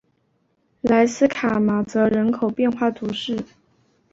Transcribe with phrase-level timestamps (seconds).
[0.81, 3.45] 莱斯卡马泽人口变化图示